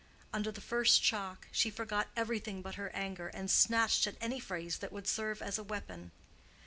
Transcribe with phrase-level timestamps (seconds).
[0.33, 4.79] Under the first shock she forgot everything but her anger, and snatched at any phrase
[4.79, 6.09] that would serve as a weapon.